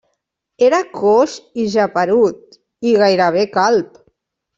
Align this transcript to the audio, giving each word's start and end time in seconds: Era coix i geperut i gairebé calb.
Era 0.67 0.77
coix 0.93 1.35
i 1.63 1.65
geperut 1.73 2.57
i 2.93 2.95
gairebé 3.03 3.45
calb. 3.59 4.01